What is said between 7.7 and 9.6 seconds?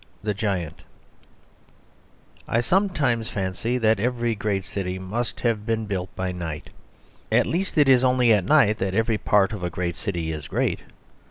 it is only at night that every part